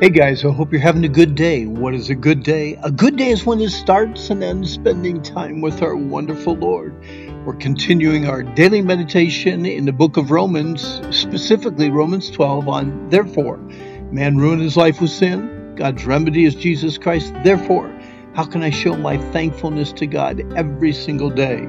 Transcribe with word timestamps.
Hey 0.00 0.10
guys, 0.10 0.44
I 0.44 0.52
hope 0.52 0.70
you're 0.70 0.80
having 0.80 1.04
a 1.04 1.08
good 1.08 1.34
day. 1.34 1.66
What 1.66 1.92
is 1.92 2.08
a 2.08 2.14
good 2.14 2.44
day? 2.44 2.78
A 2.84 2.90
good 2.90 3.16
day 3.16 3.30
is 3.30 3.44
when 3.44 3.60
it 3.60 3.70
starts 3.70 4.30
and 4.30 4.44
ends 4.44 4.72
spending 4.72 5.20
time 5.20 5.60
with 5.60 5.82
our 5.82 5.96
wonderful 5.96 6.54
Lord. 6.54 6.94
We're 7.44 7.56
continuing 7.56 8.24
our 8.24 8.44
daily 8.44 8.80
meditation 8.80 9.66
in 9.66 9.86
the 9.86 9.92
book 9.92 10.16
of 10.16 10.30
Romans, 10.30 11.00
specifically 11.10 11.90
Romans 11.90 12.30
12, 12.30 12.68
on 12.68 13.08
therefore. 13.08 13.56
Man 14.12 14.36
ruined 14.36 14.62
his 14.62 14.76
life 14.76 15.00
with 15.00 15.10
sin. 15.10 15.74
God's 15.74 16.06
remedy 16.06 16.44
is 16.44 16.54
Jesus 16.54 16.96
Christ. 16.96 17.34
Therefore, 17.42 17.92
how 18.36 18.44
can 18.44 18.62
I 18.62 18.70
show 18.70 18.96
my 18.96 19.18
thankfulness 19.32 19.92
to 19.94 20.06
God 20.06 20.40
every 20.56 20.92
single 20.92 21.28
day? 21.28 21.66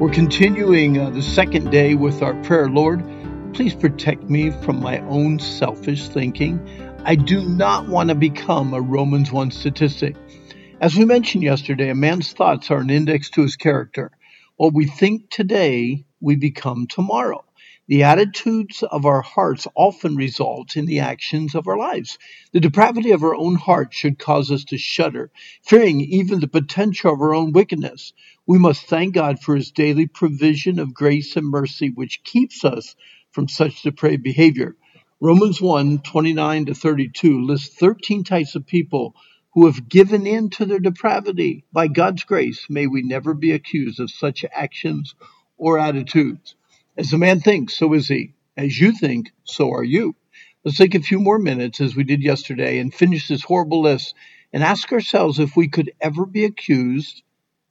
We're 0.00 0.10
continuing 0.10 0.98
uh, 0.98 1.10
the 1.10 1.22
second 1.22 1.70
day 1.70 1.94
with 1.94 2.22
our 2.24 2.34
prayer, 2.42 2.68
Lord. 2.68 3.04
Please 3.54 3.74
protect 3.74 4.24
me 4.24 4.50
from 4.50 4.80
my 4.80 4.98
own 5.02 5.38
selfish 5.38 6.08
thinking. 6.08 6.58
I 7.04 7.14
do 7.14 7.42
not 7.42 7.88
want 7.88 8.10
to 8.10 8.14
become 8.14 8.74
a 8.74 8.80
Romans 8.80 9.32
1 9.32 9.52
statistic. 9.52 10.16
As 10.80 10.96
we 10.96 11.04
mentioned 11.04 11.44
yesterday, 11.44 11.88
a 11.90 11.94
man's 11.94 12.32
thoughts 12.32 12.70
are 12.70 12.80
an 12.80 12.90
index 12.90 13.30
to 13.30 13.42
his 13.42 13.56
character. 13.56 14.10
What 14.56 14.74
we 14.74 14.86
think 14.86 15.30
today, 15.30 16.04
we 16.20 16.36
become 16.36 16.86
tomorrow. 16.86 17.44
The 17.86 18.02
attitudes 18.02 18.82
of 18.82 19.06
our 19.06 19.22
hearts 19.22 19.66
often 19.74 20.16
result 20.16 20.76
in 20.76 20.84
the 20.84 20.98
actions 20.98 21.54
of 21.54 21.68
our 21.68 21.78
lives. 21.78 22.18
The 22.52 22.60
depravity 22.60 23.12
of 23.12 23.22
our 23.22 23.34
own 23.34 23.54
heart 23.54 23.94
should 23.94 24.18
cause 24.18 24.50
us 24.50 24.64
to 24.64 24.76
shudder, 24.76 25.30
fearing 25.62 26.00
even 26.00 26.40
the 26.40 26.48
potential 26.48 27.14
of 27.14 27.20
our 27.22 27.34
own 27.34 27.52
wickedness. 27.52 28.12
We 28.46 28.58
must 28.58 28.86
thank 28.86 29.14
God 29.14 29.40
for 29.40 29.56
his 29.56 29.70
daily 29.70 30.06
provision 30.06 30.78
of 30.78 30.92
grace 30.92 31.36
and 31.36 31.46
mercy, 31.46 31.90
which 31.90 32.24
keeps 32.24 32.64
us 32.64 32.94
from 33.30 33.48
such 33.48 33.82
depraved 33.82 34.22
behavior. 34.22 34.76
Romans 35.20 35.60
1 35.60 35.98
29 36.02 36.66
to 36.66 36.74
32 36.74 37.44
lists 37.44 37.74
13 37.74 38.22
types 38.22 38.54
of 38.54 38.68
people 38.68 39.16
who 39.52 39.66
have 39.66 39.88
given 39.88 40.28
in 40.28 40.48
to 40.48 40.64
their 40.64 40.78
depravity. 40.78 41.64
By 41.72 41.88
God's 41.88 42.22
grace, 42.22 42.66
may 42.70 42.86
we 42.86 43.02
never 43.02 43.34
be 43.34 43.50
accused 43.50 43.98
of 43.98 44.12
such 44.12 44.44
actions 44.54 45.16
or 45.56 45.80
attitudes. 45.80 46.54
As 46.96 47.12
a 47.12 47.18
man 47.18 47.40
thinks, 47.40 47.76
so 47.76 47.94
is 47.94 48.06
he. 48.06 48.34
As 48.56 48.78
you 48.78 48.92
think, 48.92 49.32
so 49.42 49.72
are 49.72 49.82
you. 49.82 50.14
Let's 50.64 50.78
take 50.78 50.94
a 50.94 51.00
few 51.00 51.18
more 51.18 51.40
minutes, 51.40 51.80
as 51.80 51.96
we 51.96 52.04
did 52.04 52.22
yesterday, 52.22 52.78
and 52.78 52.94
finish 52.94 53.26
this 53.26 53.42
horrible 53.42 53.82
list 53.82 54.14
and 54.52 54.62
ask 54.62 54.92
ourselves 54.92 55.40
if 55.40 55.56
we 55.56 55.66
could 55.66 55.90
ever 56.00 56.26
be 56.26 56.44
accused 56.44 57.22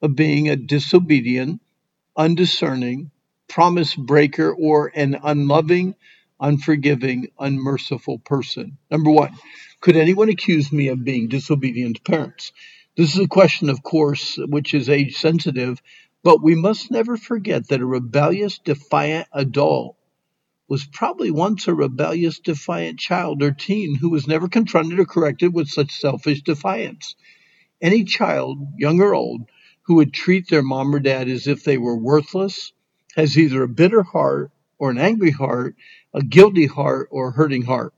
of 0.01 0.17
being 0.17 0.49
a 0.49 0.57
disobedient, 0.57 1.61
undiscerning, 2.17 3.09
promise 3.47 3.95
breaker, 3.95 4.53
or 4.53 4.91
an 4.93 5.17
unloving, 5.23 5.95
unforgiving, 6.39 7.29
unmerciful 7.39 8.19
person? 8.19 8.77
Number 8.91 9.11
one, 9.11 9.33
could 9.81 9.95
anyone 9.95 10.29
accuse 10.29 10.71
me 10.71 10.87
of 10.87 11.03
being 11.03 11.27
disobedient 11.27 11.97
to 11.97 12.01
parents? 12.01 12.51
This 12.95 13.13
is 13.13 13.19
a 13.19 13.27
question, 13.27 13.69
of 13.69 13.83
course, 13.83 14.37
which 14.37 14.73
is 14.73 14.89
age 14.89 15.17
sensitive, 15.17 15.81
but 16.23 16.43
we 16.43 16.55
must 16.55 16.89
never 16.91 17.15
forget 17.15 17.67
that 17.67 17.81
a 17.81 17.85
rebellious, 17.85 18.59
defiant 18.59 19.27
adult 19.31 19.95
was 20.67 20.85
probably 20.85 21.31
once 21.31 21.67
a 21.67 21.73
rebellious, 21.73 22.39
defiant 22.39 22.99
child 22.99 23.41
or 23.41 23.51
teen 23.51 23.95
who 23.95 24.09
was 24.09 24.27
never 24.27 24.47
confronted 24.49 24.99
or 24.99 25.05
corrected 25.05 25.53
with 25.53 25.69
such 25.69 25.99
selfish 25.99 26.41
defiance. 26.41 27.15
Any 27.81 28.03
child, 28.03 28.57
young 28.77 28.99
or 28.99 29.13
old, 29.13 29.43
who 29.83 29.95
would 29.95 30.13
treat 30.13 30.49
their 30.49 30.63
mom 30.63 30.93
or 30.93 30.99
dad 30.99 31.29
as 31.29 31.47
if 31.47 31.63
they 31.63 31.77
were 31.77 31.95
worthless 31.95 32.73
has 33.15 33.37
either 33.37 33.63
a 33.63 33.67
bitter 33.67 34.03
heart 34.03 34.51
or 34.79 34.91
an 34.91 34.97
angry 34.97 35.31
heart 35.31 35.75
a 36.13 36.23
guilty 36.23 36.65
heart 36.65 37.07
or 37.11 37.29
a 37.29 37.31
hurting 37.31 37.63
heart. 37.63 37.93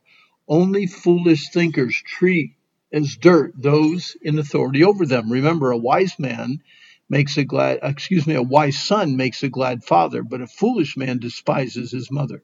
Only 0.47 0.88
foolish 0.88 1.49
thinkers 1.49 1.95
treat 2.05 2.55
as 2.91 3.16
dirt 3.16 3.53
those 3.55 4.17
in 4.22 4.38
authority 4.39 4.83
over 4.83 5.05
them. 5.05 5.31
Remember, 5.31 5.72
a 5.72 5.77
wise 5.77 6.17
man 6.19 6.61
makes 7.09 7.38
a 7.38 7.44
glad, 7.44 7.80
excuse 7.81 8.27
me, 8.27 8.35
a 8.35 8.41
wise 8.41 8.78
son 8.78 9.16
makes 9.16 9.41
a 9.44 9.50
glad 9.50 9.84
father, 9.84 10.22
but 10.23 10.41
a 10.41 10.47
foolish 10.47 10.97
man 10.97 11.19
despises 11.19 11.91
his 11.91 12.12
mother. 12.12 12.44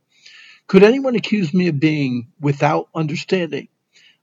Could 0.68 0.84
anyone 0.84 1.16
accuse 1.16 1.54
me 1.54 1.68
of 1.68 1.80
being 1.80 2.28
without 2.40 2.90
understanding? 2.96 3.68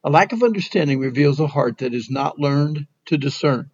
A 0.05 0.11
lack 0.11 0.33
of 0.33 0.43
understanding 0.43 0.99
reveals 0.99 1.39
a 1.39 1.47
heart 1.47 1.79
that 1.79 1.95
is 1.95 2.11
not 2.11 2.39
learned 2.39 2.87
to 3.07 3.19
discern. 3.19 3.71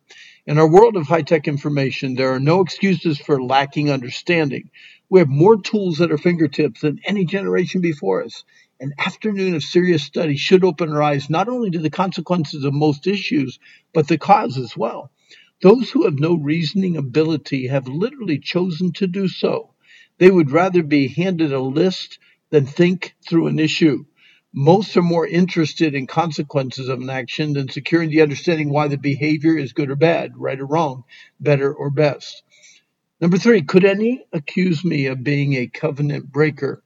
In 0.49 0.57
our 0.57 0.67
world 0.67 0.97
of 0.97 1.07
high 1.07 1.21
tech 1.21 1.47
information, 1.47 2.15
there 2.15 2.33
are 2.33 2.41
no 2.41 2.63
excuses 2.63 3.19
for 3.19 3.43
lacking 3.43 3.91
understanding. 3.91 4.71
We 5.11 5.21
have 5.21 5.29
more 5.29 5.61
tools 5.61 6.01
at 6.01 6.11
our 6.11 6.17
fingertips 6.17 6.81
than 6.81 7.01
any 7.05 7.27
generation 7.27 7.83
before 7.83 8.25
us. 8.25 8.45
An 8.81 8.95
afternoon 8.99 9.55
of 9.55 9.63
serious 9.63 10.05
study 10.05 10.39
should 10.39 10.65
open 10.65 10.91
our 10.91 11.03
eyes 11.03 11.29
not 11.29 11.51
only 11.51 11.69
to 11.73 11.79
the 11.79 11.91
consequences 11.91 12.65
of 12.65 12.73
most 12.73 13.07
issues, 13.07 13.59
but 13.93 14.09
the 14.09 14.17
cause 14.17 14.57
as 14.57 14.75
well. 14.75 15.11
Those 15.61 15.91
who 15.91 16.05
have 16.07 16.19
no 16.19 16.35
reasoning 16.35 16.97
ability 16.97 17.67
have 17.67 17.87
literally 17.87 18.39
chosen 18.39 18.93
to 18.93 19.07
do 19.07 19.29
so. 19.29 19.75
They 20.17 20.31
would 20.31 20.51
rather 20.51 20.83
be 20.83 21.09
handed 21.09 21.53
a 21.53 21.61
list 21.61 22.19
than 22.49 22.65
think 22.65 23.15
through 23.29 23.49
an 23.49 23.59
issue. 23.59 24.07
Most 24.55 24.97
are 24.97 25.03
more 25.03 25.27
interested 25.27 25.95
in 25.95 26.07
consequences 26.07 26.89
of 26.89 27.01
an 27.01 27.11
action 27.11 27.53
than 27.53 27.69
securing 27.69 28.09
the 28.09 28.23
understanding 28.23 28.71
why 28.71 28.89
the 28.89 28.97
behavior 28.97 29.59
is 29.59 29.75
good 29.75 29.91
or 29.91 29.97
bad, 29.97 30.39
right 30.39 30.59
or 30.59 30.65
wrong, 30.65 31.05
better 31.39 31.73
or 31.73 31.91
best. 31.91 32.43
Number 33.21 33.37
three, 33.37 33.63
could 33.63 33.85
any 33.85 34.25
accuse 34.33 34.85
me 34.85 35.07
of 35.07 35.23
being 35.23 35.55
a 35.55 35.67
covenant 35.67 36.33
breaker? 36.33 36.83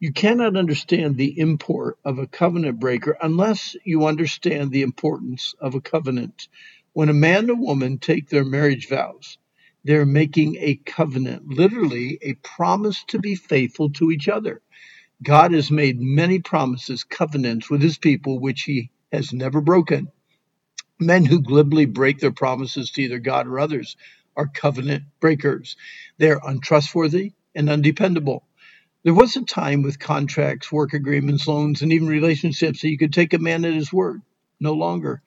You 0.00 0.12
cannot 0.12 0.56
understand 0.56 1.16
the 1.16 1.38
import 1.38 1.98
of 2.04 2.18
a 2.18 2.26
covenant 2.26 2.80
breaker 2.80 3.16
unless 3.20 3.76
you 3.84 4.06
understand 4.06 4.70
the 4.70 4.82
importance 4.82 5.54
of 5.60 5.74
a 5.74 5.80
covenant. 5.82 6.48
When 6.94 7.10
a 7.10 7.14
man 7.14 7.38
and 7.40 7.50
a 7.50 7.54
woman 7.54 7.98
take 7.98 8.28
their 8.28 8.44
marriage 8.44 8.88
vows, 8.88 9.36
they're 9.84 10.06
making 10.06 10.56
a 10.56 10.76
covenant, 10.76 11.48
literally 11.48 12.18
a 12.22 12.34
promise 12.34 13.04
to 13.08 13.18
be 13.18 13.34
faithful 13.34 13.90
to 13.90 14.10
each 14.10 14.28
other. 14.28 14.62
God 15.24 15.54
has 15.54 15.70
made 15.72 16.00
many 16.00 16.40
promises, 16.40 17.04
covenants 17.04 17.70
with 17.70 17.82
his 17.82 17.98
people, 17.98 18.40
which 18.40 18.62
he 18.64 18.90
has 19.12 19.32
never 19.32 19.62
broken. 19.62 20.12
Men 21.00 21.24
who 21.26 21.42
glibly 21.42 21.86
break 21.86 22.20
their 22.20 22.32
promises 22.32 22.90
to 22.92 23.02
either 23.02 23.18
God 23.20 23.48
or 23.48 23.60
others 23.60 23.96
are 24.36 24.48
covenant 24.48 25.04
breakers. 25.20 25.76
They're 26.18 26.40
untrustworthy 26.44 27.32
and 27.54 27.70
undependable. 27.70 28.44
There 29.04 29.14
was 29.14 29.36
a 29.36 29.42
time 29.44 29.82
with 29.82 29.98
contracts, 29.98 30.72
work 30.72 30.94
agreements, 30.94 31.48
loans, 31.48 31.82
and 31.82 31.92
even 31.92 32.08
relationships 32.08 32.82
that 32.82 32.90
you 32.90 32.98
could 32.98 33.14
take 33.14 33.34
a 33.34 33.38
man 33.38 33.64
at 33.64 33.74
his 33.74 33.92
word. 33.92 34.22
No 34.60 34.74
longer. 34.74 35.22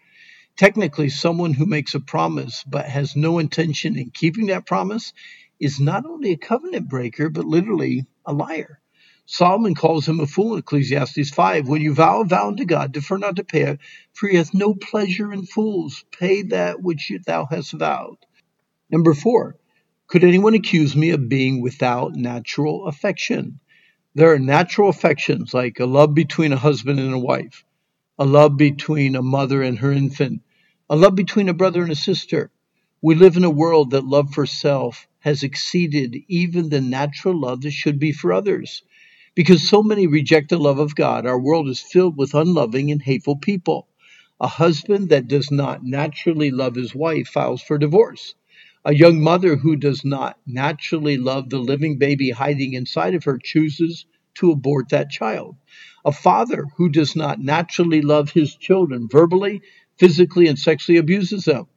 Technically, 0.57 1.09
someone 1.09 1.53
who 1.53 1.65
makes 1.65 1.95
a 1.95 1.99
promise 1.99 2.63
but 2.67 2.85
has 2.85 3.15
no 3.15 3.39
intention 3.39 3.97
in 3.97 4.11
keeping 4.11 4.47
that 4.47 4.67
promise 4.67 5.13
is 5.59 5.79
not 5.79 6.05
only 6.05 6.31
a 6.31 6.37
covenant 6.37 6.89
breaker, 6.89 7.29
but 7.29 7.45
literally 7.45 8.05
a 8.25 8.33
liar. 8.33 8.79
Solomon 9.29 9.75
calls 9.75 10.07
him 10.07 10.21
a 10.21 10.25
fool 10.25 10.53
in 10.53 10.59
Ecclesiastes 10.59 11.31
5. 11.31 11.67
When 11.67 11.81
you 11.81 11.93
vow 11.93 12.21
a 12.21 12.25
vow 12.25 12.47
unto 12.47 12.63
God, 12.63 12.93
defer 12.93 13.17
not 13.17 13.35
to 13.35 13.43
pay 13.43 13.63
it, 13.63 13.79
for 14.13 14.29
he 14.29 14.37
hath 14.37 14.53
no 14.53 14.73
pleasure 14.73 15.33
in 15.33 15.45
fools. 15.45 16.05
Pay 16.17 16.43
that 16.43 16.81
which 16.81 17.11
thou 17.25 17.45
hast 17.45 17.73
vowed. 17.73 18.19
Number 18.89 19.13
four, 19.13 19.57
could 20.07 20.23
anyone 20.23 20.53
accuse 20.53 20.95
me 20.95 21.09
of 21.09 21.27
being 21.27 21.61
without 21.61 22.15
natural 22.15 22.87
affection? 22.87 23.59
There 24.15 24.31
are 24.31 24.39
natural 24.39 24.87
affections 24.87 25.53
like 25.53 25.81
a 25.81 25.85
love 25.85 26.13
between 26.13 26.53
a 26.53 26.57
husband 26.57 26.97
and 26.97 27.13
a 27.13 27.19
wife, 27.19 27.65
a 28.17 28.25
love 28.25 28.55
between 28.55 29.17
a 29.17 29.21
mother 29.21 29.61
and 29.61 29.77
her 29.79 29.91
infant, 29.91 30.41
a 30.89 30.95
love 30.95 31.15
between 31.15 31.49
a 31.49 31.53
brother 31.53 31.83
and 31.83 31.91
a 31.91 31.95
sister. 31.95 32.49
We 33.01 33.15
live 33.15 33.35
in 33.35 33.43
a 33.43 33.49
world 33.49 33.91
that 33.91 34.05
love 34.05 34.33
for 34.33 34.45
self 34.45 35.05
has 35.19 35.43
exceeded 35.43 36.15
even 36.29 36.69
the 36.69 36.79
natural 36.79 37.37
love 37.37 37.61
that 37.63 37.71
should 37.71 37.99
be 37.99 38.13
for 38.13 38.31
others. 38.31 38.83
Because 39.37 39.69
so 39.69 39.83
many 39.83 40.07
reject 40.07 40.49
the 40.49 40.57
love 40.57 40.79
of 40.79 40.95
God, 40.95 41.27
our 41.27 41.39
world 41.39 41.69
is 41.69 41.79
filled 41.79 42.17
with 42.17 42.33
unloving 42.33 42.89
and 42.89 42.99
hateful 42.99 43.35
people. 43.35 43.87
A 44.41 44.47
husband 44.47 45.09
that 45.09 45.27
does 45.27 45.51
not 45.51 45.83
naturally 45.83 46.49
love 46.49 46.73
his 46.73 46.95
wife 46.95 47.27
files 47.27 47.61
for 47.61 47.77
divorce. 47.77 48.33
A 48.83 48.95
young 48.95 49.21
mother 49.21 49.55
who 49.55 49.75
does 49.75 50.03
not 50.03 50.39
naturally 50.47 51.17
love 51.17 51.51
the 51.51 51.59
living 51.59 51.99
baby 51.99 52.31
hiding 52.31 52.73
inside 52.73 53.13
of 53.13 53.25
her 53.25 53.37
chooses 53.37 54.07
to 54.39 54.49
abort 54.49 54.89
that 54.89 55.11
child. 55.11 55.55
A 56.03 56.11
father 56.11 56.65
who 56.77 56.89
does 56.89 57.15
not 57.15 57.39
naturally 57.39 58.01
love 58.01 58.31
his 58.31 58.55
children 58.55 59.07
verbally, 59.07 59.61
physically, 59.99 60.47
and 60.47 60.57
sexually 60.57 60.97
abuses 60.97 61.45
them. 61.45 61.67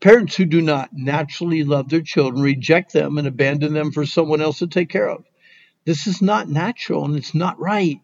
Parents 0.00 0.36
who 0.36 0.44
do 0.44 0.62
not 0.62 0.90
naturally 0.92 1.64
love 1.64 1.88
their 1.88 2.02
children 2.02 2.40
reject 2.40 2.92
them 2.92 3.18
and 3.18 3.26
abandon 3.26 3.72
them 3.74 3.90
for 3.90 4.06
someone 4.06 4.40
else 4.40 4.60
to 4.60 4.68
take 4.68 4.90
care 4.90 5.10
of. 5.10 5.24
This 5.84 6.06
is 6.06 6.20
not 6.20 6.48
natural 6.48 7.04
and 7.04 7.16
it's 7.16 7.34
not 7.34 7.58
right. 7.58 8.00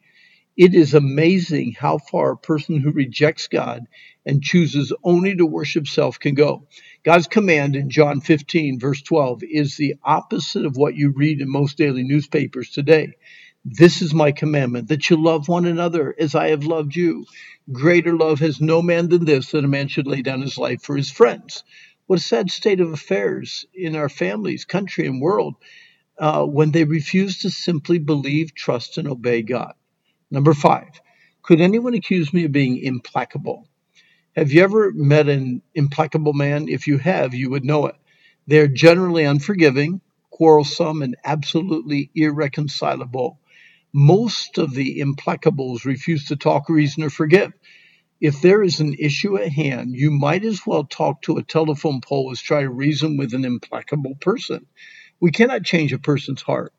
It 0.56 0.74
is 0.74 0.94
amazing 0.94 1.76
how 1.78 1.98
far 1.98 2.32
a 2.32 2.36
person 2.36 2.80
who 2.80 2.90
rejects 2.90 3.46
God 3.46 3.86
and 4.24 4.42
chooses 4.42 4.92
only 5.04 5.36
to 5.36 5.44
worship 5.44 5.86
self 5.86 6.18
can 6.18 6.34
go. 6.34 6.66
God's 7.04 7.26
command 7.26 7.76
in 7.76 7.90
John 7.90 8.22
15, 8.22 8.80
verse 8.80 9.02
12, 9.02 9.42
is 9.42 9.76
the 9.76 9.96
opposite 10.02 10.64
of 10.64 10.76
what 10.76 10.96
you 10.96 11.12
read 11.14 11.42
in 11.42 11.50
most 11.50 11.76
daily 11.76 12.04
newspapers 12.04 12.70
today. 12.70 13.12
This 13.66 14.00
is 14.00 14.14
my 14.14 14.32
commandment, 14.32 14.88
that 14.88 15.10
you 15.10 15.22
love 15.22 15.48
one 15.48 15.66
another 15.66 16.14
as 16.18 16.34
I 16.34 16.48
have 16.48 16.64
loved 16.64 16.96
you. 16.96 17.26
Greater 17.70 18.16
love 18.16 18.38
has 18.38 18.60
no 18.60 18.80
man 18.80 19.08
than 19.08 19.26
this, 19.26 19.50
that 19.50 19.64
a 19.64 19.68
man 19.68 19.88
should 19.88 20.06
lay 20.06 20.22
down 20.22 20.40
his 20.40 20.56
life 20.56 20.82
for 20.82 20.96
his 20.96 21.10
friends. 21.10 21.64
What 22.06 22.20
a 22.20 22.22
sad 22.22 22.50
state 22.50 22.80
of 22.80 22.92
affairs 22.92 23.66
in 23.74 23.94
our 23.96 24.08
families, 24.08 24.64
country, 24.64 25.06
and 25.06 25.20
world 25.20 25.56
uh, 26.18 26.44
when 26.46 26.72
they 26.72 26.84
refuse 26.84 27.40
to 27.40 27.50
simply 27.50 27.98
believe, 27.98 28.54
trust, 28.54 28.98
and 28.98 29.08
obey 29.08 29.42
God. 29.42 29.74
Number 30.30 30.54
five, 30.54 31.00
could 31.42 31.60
anyone 31.60 31.94
accuse 31.94 32.32
me 32.34 32.44
of 32.46 32.52
being 32.52 32.78
implacable? 32.78 33.68
Have 34.36 34.52
you 34.52 34.62
ever 34.62 34.92
met 34.92 35.28
an 35.28 35.62
implacable 35.74 36.32
man? 36.32 36.68
If 36.68 36.86
you 36.86 36.98
have, 36.98 37.34
you 37.34 37.50
would 37.50 37.66
know 37.66 37.86
it. 37.86 37.96
They're 38.46 38.68
generally 38.68 39.24
unforgiving, 39.24 40.00
quarrelsome, 40.30 41.02
and 41.02 41.16
absolutely 41.24 42.10
irreconcilable. 42.14 43.40
Most 43.92 44.58
of 44.58 44.74
the 44.74 45.00
implacables 45.00 45.84
refuse 45.84 46.26
to 46.26 46.36
talk, 46.36 46.68
reason, 46.70 47.04
or 47.04 47.10
forgive. 47.10 47.52
If 48.20 48.42
there 48.42 48.62
is 48.62 48.80
an 48.80 48.94
issue 48.98 49.38
at 49.38 49.50
hand, 49.52 49.94
you 49.96 50.10
might 50.10 50.44
as 50.44 50.62
well 50.66 50.84
talk 50.84 51.22
to 51.22 51.38
a 51.38 51.44
telephone 51.44 52.00
pole 52.02 52.30
as 52.32 52.40
try 52.40 52.62
to 52.62 52.70
reason 52.70 53.16
with 53.18 53.34
an 53.34 53.44
implacable 53.44 54.16
person. 54.20 54.66
We 55.20 55.30
cannot 55.30 55.64
change 55.64 55.92
a 55.92 55.98
person's 55.98 56.42
heart. 56.42 56.72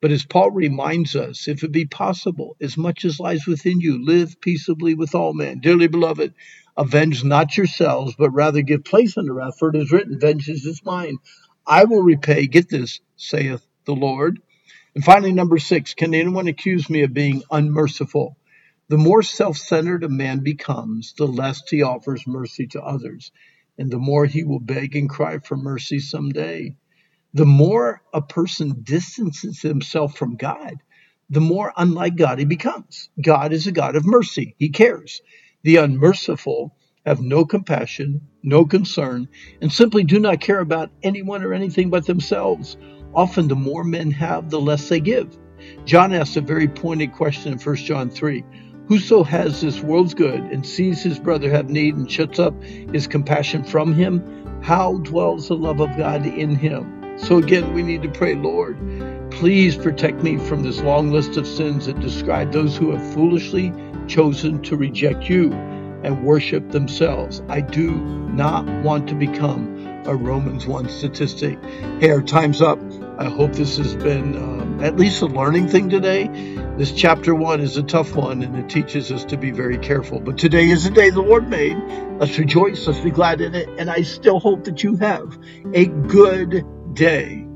But 0.00 0.12
as 0.12 0.24
Paul 0.24 0.52
reminds 0.52 1.16
us, 1.16 1.48
if 1.48 1.64
it 1.64 1.72
be 1.72 1.86
possible, 1.86 2.56
as 2.60 2.76
much 2.76 3.04
as 3.04 3.18
lies 3.18 3.46
within 3.46 3.80
you, 3.80 4.04
live 4.04 4.40
peaceably 4.40 4.94
with 4.94 5.14
all 5.14 5.34
men. 5.34 5.58
Dearly 5.58 5.88
beloved, 5.88 6.34
avenge 6.76 7.24
not 7.24 7.56
yourselves, 7.56 8.14
but 8.16 8.30
rather 8.30 8.62
give 8.62 8.84
place 8.84 9.16
unto 9.16 9.32
wrath, 9.32 9.58
for 9.58 9.70
it 9.70 9.76
is 9.76 9.90
written, 9.90 10.20
Vengeance 10.20 10.64
is 10.64 10.84
mine. 10.84 11.16
I 11.66 11.84
will 11.84 12.02
repay, 12.02 12.46
get 12.46 12.68
this, 12.68 13.00
saith 13.16 13.66
the 13.86 13.94
Lord. 13.94 14.38
And 14.94 15.02
finally, 15.02 15.32
number 15.32 15.58
six, 15.58 15.94
can 15.94 16.14
anyone 16.14 16.46
accuse 16.46 16.88
me 16.88 17.02
of 17.02 17.14
being 17.14 17.42
unmerciful? 17.50 18.36
The 18.88 18.98
more 18.98 19.22
self 19.22 19.56
centered 19.56 20.04
a 20.04 20.08
man 20.08 20.40
becomes, 20.40 21.14
the 21.14 21.26
less 21.26 21.62
he 21.68 21.82
offers 21.82 22.26
mercy 22.26 22.68
to 22.68 22.82
others, 22.82 23.32
and 23.76 23.90
the 23.90 23.98
more 23.98 24.26
he 24.26 24.44
will 24.44 24.60
beg 24.60 24.94
and 24.94 25.08
cry 25.08 25.38
for 25.38 25.56
mercy 25.56 25.98
someday 25.98 26.76
the 27.34 27.46
more 27.46 28.02
a 28.12 28.22
person 28.22 28.80
distances 28.82 29.60
himself 29.60 30.16
from 30.16 30.36
God, 30.36 30.76
the 31.30 31.40
more 31.40 31.72
unlike 31.76 32.16
God 32.16 32.38
he 32.38 32.44
becomes. 32.44 33.10
God 33.22 33.52
is 33.52 33.66
a 33.66 33.72
God 33.72 33.96
of 33.96 34.06
mercy, 34.06 34.54
he 34.58 34.70
cares. 34.70 35.20
The 35.62 35.76
unmerciful 35.76 36.74
have 37.04 37.20
no 37.20 37.44
compassion, 37.44 38.22
no 38.42 38.64
concern, 38.64 39.28
and 39.60 39.72
simply 39.72 40.04
do 40.04 40.18
not 40.18 40.40
care 40.40 40.60
about 40.60 40.90
anyone 41.02 41.42
or 41.42 41.52
anything 41.52 41.90
but 41.90 42.06
themselves. 42.06 42.76
Often, 43.14 43.48
the 43.48 43.56
more 43.56 43.84
men 43.84 44.10
have, 44.12 44.50
the 44.50 44.60
less 44.60 44.88
they 44.88 45.00
give. 45.00 45.36
John 45.84 46.14
asks 46.14 46.36
a 46.36 46.40
very 46.40 46.68
pointed 46.68 47.12
question 47.12 47.52
in 47.52 47.58
1 47.58 47.76
John 47.76 48.10
3 48.10 48.44
Whoso 48.88 49.22
has 49.22 49.60
this 49.60 49.80
world's 49.80 50.14
good 50.14 50.40
and 50.40 50.64
sees 50.64 51.02
his 51.02 51.18
brother 51.18 51.50
have 51.50 51.68
need 51.68 51.94
and 51.96 52.10
shuts 52.10 52.38
up 52.38 52.54
his 52.62 53.06
compassion 53.06 53.62
from 53.64 53.92
him, 53.92 54.62
how 54.62 54.98
dwells 54.98 55.48
the 55.48 55.56
love 55.56 55.80
of 55.80 55.94
God 55.96 56.24
in 56.24 56.56
him? 56.56 57.07
So 57.18 57.38
again, 57.38 57.74
we 57.74 57.82
need 57.82 58.02
to 58.02 58.08
pray, 58.08 58.34
Lord, 58.34 58.78
please 59.30 59.76
protect 59.76 60.22
me 60.22 60.38
from 60.38 60.62
this 60.62 60.80
long 60.80 61.10
list 61.10 61.36
of 61.36 61.46
sins 61.46 61.86
that 61.86 62.00
describe 62.00 62.52
those 62.52 62.76
who 62.76 62.92
have 62.92 63.14
foolishly 63.14 63.72
chosen 64.06 64.62
to 64.62 64.76
reject 64.76 65.28
you 65.28 65.52
and 65.52 66.24
worship 66.24 66.70
themselves. 66.70 67.42
I 67.48 67.60
do 67.60 67.90
not 67.90 68.66
want 68.82 69.08
to 69.08 69.14
become 69.14 70.02
a 70.06 70.14
Romans 70.14 70.66
1 70.66 70.88
statistic. 70.88 71.58
Hey, 72.00 72.10
our 72.10 72.22
time's 72.22 72.62
up. 72.62 72.78
I 73.18 73.24
hope 73.24 73.52
this 73.52 73.76
has 73.78 73.96
been 73.96 74.36
um, 74.36 74.80
at 74.82 74.96
least 74.96 75.20
a 75.22 75.26
learning 75.26 75.68
thing 75.68 75.90
today. 75.90 76.28
This 76.76 76.92
chapter 76.92 77.34
1 77.34 77.60
is 77.60 77.76
a 77.76 77.82
tough 77.82 78.14
one 78.14 78.42
and 78.42 78.56
it 78.56 78.70
teaches 78.70 79.10
us 79.10 79.24
to 79.24 79.36
be 79.36 79.50
very 79.50 79.76
careful. 79.76 80.20
But 80.20 80.38
today 80.38 80.70
is 80.70 80.84
the 80.84 80.90
day 80.90 81.10
the 81.10 81.20
Lord 81.20 81.48
made. 81.50 81.76
Let's 82.20 82.38
rejoice. 82.38 82.86
Let's 82.86 83.00
be 83.00 83.10
glad 83.10 83.40
in 83.40 83.56
it. 83.56 83.68
And 83.76 83.90
I 83.90 84.02
still 84.02 84.38
hope 84.38 84.64
that 84.64 84.84
you 84.84 84.96
have 84.96 85.36
a 85.74 85.86
good 85.86 86.64
day. 86.94 87.47